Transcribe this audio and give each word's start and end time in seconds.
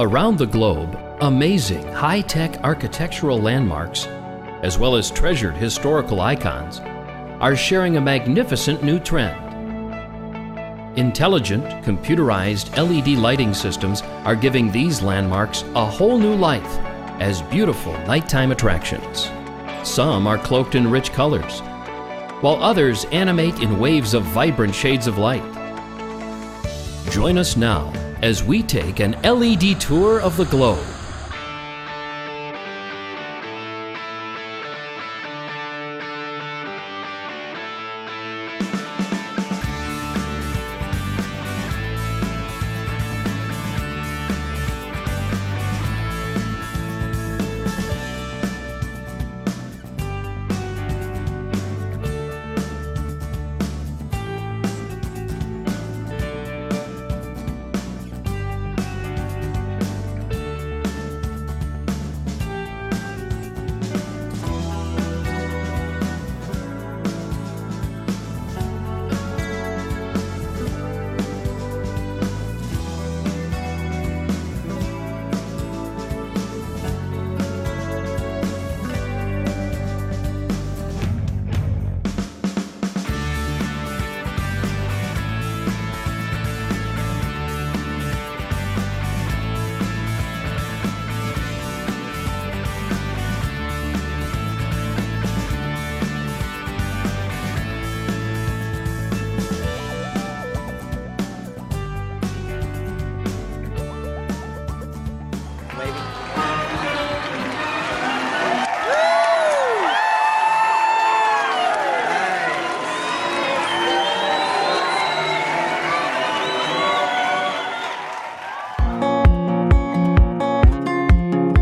Around 0.00 0.38
the 0.38 0.46
globe, 0.46 0.98
amazing 1.20 1.86
high 1.88 2.22
tech 2.22 2.56
architectural 2.64 3.38
landmarks, 3.38 4.06
as 4.62 4.78
well 4.78 4.96
as 4.96 5.10
treasured 5.10 5.58
historical 5.58 6.22
icons, 6.22 6.80
are 7.38 7.54
sharing 7.54 7.98
a 7.98 8.00
magnificent 8.00 8.82
new 8.82 8.98
trend. 8.98 9.36
Intelligent, 10.98 11.64
computerized 11.84 12.74
LED 12.78 13.18
lighting 13.18 13.52
systems 13.52 14.00
are 14.24 14.34
giving 14.34 14.72
these 14.72 15.02
landmarks 15.02 15.64
a 15.74 15.84
whole 15.84 16.18
new 16.18 16.34
life 16.34 16.78
as 17.20 17.42
beautiful 17.42 17.92
nighttime 18.06 18.52
attractions. 18.52 19.30
Some 19.86 20.26
are 20.26 20.38
cloaked 20.38 20.76
in 20.76 20.90
rich 20.90 21.12
colors, 21.12 21.60
while 22.40 22.56
others 22.62 23.04
animate 23.12 23.60
in 23.60 23.78
waves 23.78 24.14
of 24.14 24.22
vibrant 24.22 24.74
shades 24.74 25.06
of 25.06 25.18
light. 25.18 25.44
Join 27.10 27.36
us 27.36 27.54
now 27.54 27.92
as 28.22 28.44
we 28.44 28.62
take 28.62 29.00
an 29.00 29.12
LED 29.22 29.80
tour 29.80 30.20
of 30.20 30.36
the 30.36 30.44
globe. 30.46 30.99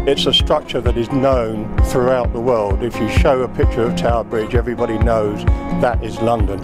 It's 0.09 0.25
a 0.25 0.33
structure 0.33 0.81
that 0.81 0.97
is 0.97 1.13
known 1.13 1.77
throughout 1.85 2.33
the 2.33 2.41
world. 2.41 2.83
If 2.83 2.99
you 2.99 3.11
show 3.11 3.43
a 3.43 3.49
picture 3.49 3.83
of 3.83 3.95
Tower 3.95 4.25
Bridge, 4.25 4.55
everybody 4.55 4.97
knows 4.97 5.45
that 5.83 6.03
is 6.03 6.19
London. 6.23 6.59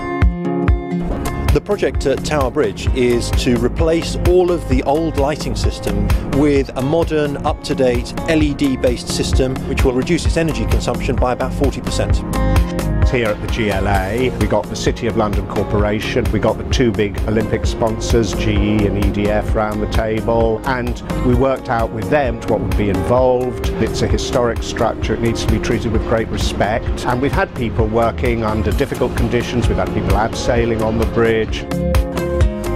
The 1.52 1.60
project 1.62 2.06
at 2.06 2.24
Tower 2.24 2.50
Bridge 2.50 2.88
is 2.96 3.30
to 3.32 3.56
replace 3.58 4.16
all 4.28 4.50
of 4.50 4.66
the 4.70 4.82
old 4.84 5.18
lighting 5.18 5.56
system 5.56 6.08
with 6.40 6.70
a 6.78 6.80
modern, 6.80 7.36
up-to-date 7.46 8.14
LED-based 8.28 9.08
system 9.08 9.54
which 9.68 9.84
will 9.84 9.92
reduce 9.92 10.24
its 10.24 10.38
energy 10.38 10.64
consumption 10.64 11.14
by 11.14 11.34
about 11.34 11.52
40% 11.52 12.93
here 13.10 13.28
at 13.28 13.40
the 13.40 13.46
GLA. 13.48 14.36
We 14.38 14.46
got 14.46 14.68
the 14.68 14.76
City 14.76 15.06
of 15.06 15.16
London 15.16 15.46
Corporation, 15.48 16.24
we 16.32 16.38
got 16.38 16.58
the 16.58 16.68
two 16.70 16.90
big 16.92 17.18
Olympic 17.28 17.66
sponsors, 17.66 18.32
GE 18.34 18.82
and 18.82 19.02
EDF, 19.02 19.54
round 19.54 19.82
the 19.82 19.88
table, 19.88 20.60
and 20.66 21.00
we 21.26 21.34
worked 21.34 21.68
out 21.68 21.90
with 21.90 22.08
them 22.10 22.40
what 22.42 22.60
would 22.60 22.76
be 22.76 22.88
involved. 22.88 23.68
It's 23.82 24.02
a 24.02 24.06
historic 24.06 24.62
structure, 24.62 25.14
it 25.14 25.20
needs 25.20 25.44
to 25.44 25.52
be 25.52 25.58
treated 25.58 25.92
with 25.92 26.02
great 26.02 26.28
respect, 26.28 27.06
and 27.06 27.20
we've 27.20 27.32
had 27.32 27.54
people 27.54 27.86
working 27.86 28.44
under 28.44 28.72
difficult 28.72 29.16
conditions, 29.16 29.68
we've 29.68 29.78
had 29.78 29.92
people 29.94 30.12
abseiling 30.12 30.82
on 30.82 30.98
the 30.98 31.06
bridge. 31.06 31.64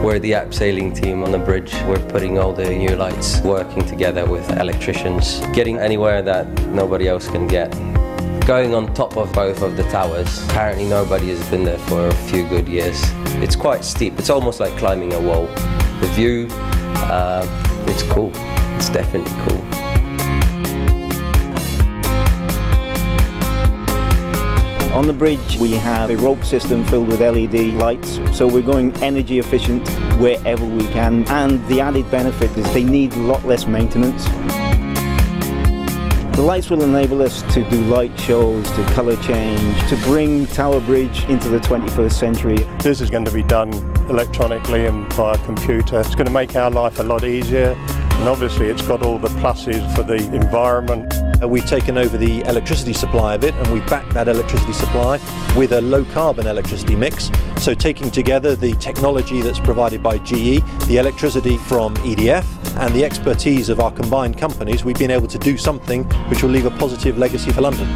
We're 0.05 0.21
the 0.21 0.33
abseiling 0.33 0.95
team 0.95 1.25
on 1.25 1.33
the 1.33 1.39
bridge. 1.39 1.75
We're 1.87 1.99
putting 2.09 2.39
all 2.39 2.53
the 2.53 2.71
new 2.71 2.95
lights, 2.95 3.41
working 3.41 3.85
together 3.85 4.27
with 4.27 4.49
electricians, 4.53 5.41
getting 5.53 5.77
anywhere 5.79 6.23
that 6.23 6.47
nobody 6.69 7.09
else 7.09 7.29
can 7.29 7.49
get 7.49 7.77
going 8.49 8.75
on 8.75 8.91
top 8.95 9.15
of 9.19 9.31
both 9.35 9.61
of 9.61 9.77
the 9.77 9.83
towers. 9.91 10.43
Apparently 10.45 10.87
nobody 10.87 11.29
has 11.29 11.51
been 11.51 11.65
there 11.65 11.77
for 11.81 12.07
a 12.09 12.15
few 12.31 12.49
good 12.49 12.67
years. 12.67 12.99
It's 13.43 13.55
quite 13.55 13.85
steep. 13.85 14.19
It's 14.19 14.31
almost 14.31 14.59
like 14.59 14.75
climbing 14.79 15.13
a 15.13 15.21
wall. 15.21 15.45
The 16.01 16.11
view, 16.15 16.49
uh, 17.13 17.47
it's 17.87 18.03
cool. 18.05 18.31
It's 18.77 18.89
definitely 18.89 19.31
cool. 19.43 19.63
On 24.95 25.07
the 25.07 25.13
bridge 25.13 25.59
we 25.59 25.73
have 25.73 26.09
a 26.09 26.17
rope 26.17 26.43
system 26.43 26.87
filled 26.87 27.09
with 27.09 27.21
LED 27.21 27.75
lights 27.75 28.19
so 28.33 28.49
we're 28.49 28.63
going 28.63 28.95
energy 29.03 29.39
efficient 29.39 29.87
wherever 30.19 30.65
we 30.65 30.87
can 30.89 31.29
and 31.29 31.65
the 31.69 31.83
added 31.83 32.11
benefit 32.11 32.51
is 32.57 32.65
they 32.73 32.83
need 32.83 33.13
a 33.13 33.19
lot 33.19 33.45
less 33.45 33.67
maintenance. 33.67 34.27
The 36.39 36.45
lights 36.45 36.71
will 36.71 36.85
enable 36.85 37.21
us 37.23 37.43
to 37.53 37.69
do 37.69 37.83
light 37.87 38.17
shows, 38.21 38.65
to 38.71 38.85
colour 38.95 39.17
change, 39.17 39.89
to 39.89 39.97
bring 40.05 40.47
Tower 40.47 40.81
Bridge 40.83 41.25
into 41.25 41.49
the 41.49 41.59
21st 41.59 42.13
century. 42.13 42.59
This 42.79 43.01
is 43.01 43.11
going 43.11 43.25
to 43.25 43.33
be 43.33 43.43
done 43.43 43.73
electronically 44.09 44.87
and 44.87 45.13
via 45.15 45.37
computer. 45.39 45.99
It's 45.99 46.15
going 46.15 46.27
to 46.27 46.33
make 46.33 46.55
our 46.55 46.71
life 46.71 47.01
a 47.01 47.03
lot 47.03 47.25
easier 47.25 47.71
and 47.73 48.29
obviously 48.29 48.69
it's 48.69 48.83
got 48.83 49.03
all 49.03 49.19
the 49.19 49.31
pluses 49.41 49.83
for 49.97 50.05
the 50.05 50.19
environment. 50.33 51.13
Uh, 51.41 51.47
we've 51.47 51.67
taken 51.67 51.97
over 51.97 52.17
the 52.17 52.41
electricity 52.43 52.93
supply 52.93 53.35
of 53.35 53.45
it 53.45 53.55
and 53.55 53.73
we've 53.73 53.87
backed 53.89 54.11
that 54.11 54.27
electricity 54.27 54.73
supply 54.73 55.21
with 55.57 55.73
a 55.73 55.81
low 55.81 56.05
carbon 56.07 56.47
electricity 56.49 56.97
mix. 56.97 57.31
So 57.59 57.75
taking 57.75 58.11
together 58.11 58.57
the 58.57 58.73
technology 58.75 59.41
that's 59.41 59.61
provided 59.61 60.03
by 60.03 60.19
GE, 60.19 60.63
the 60.87 60.97
electricity 60.99 61.57
from 61.57 61.95
EDF 61.99 62.45
and 62.79 62.93
the 62.93 63.05
expertise 63.05 63.69
of 63.69 63.79
our 63.79 63.93
combined 63.93 64.37
companies, 64.37 64.85
we've 64.85 64.99
been 64.99 65.13
able 65.13 65.29
to 65.29 65.39
do 65.39 65.57
something 65.57 66.05
which 66.29 66.43
will 66.43 66.51
leave 66.51 66.67
a 66.67 66.71
positive 66.73 67.19
legacy 67.19 67.53
for 67.53 67.61
London. 67.61 67.87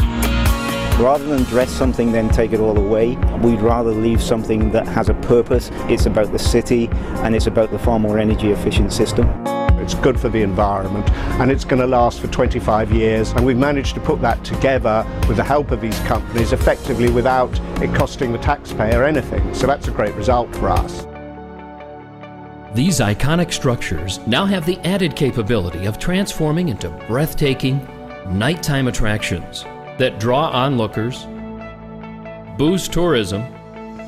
Rather 1.00 1.24
than 1.24 1.42
dress 1.44 1.70
something 1.70 2.12
then 2.12 2.28
take 2.28 2.52
it 2.52 2.60
all 2.60 2.78
away, 2.78 3.16
we'd 3.42 3.60
rather 3.60 3.90
leave 3.90 4.22
something 4.22 4.70
that 4.70 4.86
has 4.86 5.08
a 5.08 5.14
purpose. 5.14 5.70
It's 5.88 6.06
about 6.06 6.30
the 6.30 6.38
city 6.38 6.88
and 7.22 7.34
it's 7.34 7.48
about 7.48 7.72
the 7.72 7.78
far 7.78 7.98
more 7.98 8.18
energy 8.18 8.52
efficient 8.52 8.92
system. 8.92 9.41
It's 9.82 9.94
good 9.94 10.18
for 10.18 10.28
the 10.28 10.42
environment 10.42 11.10
and 11.40 11.50
it's 11.50 11.64
going 11.64 11.80
to 11.80 11.86
last 11.88 12.20
for 12.20 12.28
25 12.28 12.92
years 12.92 13.32
and 13.32 13.44
we've 13.44 13.56
managed 13.56 13.94
to 13.96 14.00
put 14.00 14.20
that 14.20 14.44
together 14.44 15.04
with 15.26 15.38
the 15.38 15.44
help 15.44 15.72
of 15.72 15.80
these 15.80 15.98
companies 16.00 16.52
effectively 16.52 17.10
without 17.10 17.50
it 17.82 17.92
costing 17.94 18.30
the 18.30 18.38
taxpayer 18.38 19.04
anything. 19.04 19.52
So 19.54 19.66
that's 19.66 19.88
a 19.88 19.90
great 19.90 20.14
result 20.14 20.54
for 20.54 20.68
us. 20.68 21.04
These 22.74 23.00
iconic 23.00 23.52
structures 23.52 24.18
now 24.26 24.46
have 24.46 24.64
the 24.64 24.78
added 24.86 25.16
capability 25.16 25.84
of 25.86 25.98
transforming 25.98 26.68
into 26.68 26.88
breathtaking, 27.08 27.86
nighttime 28.30 28.86
attractions 28.88 29.64
that 29.98 30.20
draw 30.20 30.48
onlookers, 30.50 31.26
boost 32.56 32.92
tourism, 32.92 33.44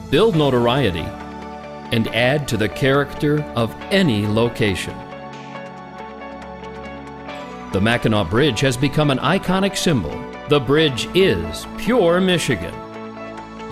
build 0.09 0.37
notoriety, 0.37 1.05
and 1.93 2.09
add 2.15 2.49
to 2.49 2.57
the 2.57 2.69
character 2.69 3.43
of 3.55 3.75
any 3.91 4.27
location. 4.27 4.97
The 7.75 7.81
Mackinac 7.81 8.31
Bridge 8.31 8.61
has 8.61 8.77
become 8.77 9.11
an 9.11 9.19
iconic 9.19 9.77
symbol. 9.77 10.13
The 10.49 10.61
bridge 10.61 11.09
is 11.13 11.67
pure 11.77 12.21
Michigan. 12.21 12.73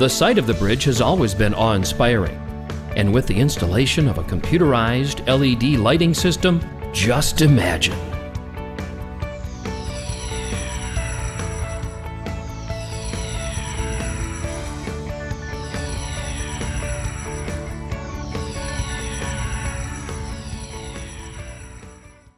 The 0.00 0.08
sight 0.08 0.38
of 0.38 0.48
the 0.48 0.54
bridge 0.54 0.82
has 0.86 1.00
always 1.00 1.36
been 1.36 1.54
awe-inspiring 1.54 2.36
and 2.96 3.14
with 3.14 3.28
the 3.28 3.38
installation 3.38 4.08
of 4.08 4.18
a 4.18 4.24
computerized 4.24 5.24
LED 5.28 5.78
lighting 5.78 6.14
system, 6.14 6.60
just 6.92 7.42
imagine 7.42 8.11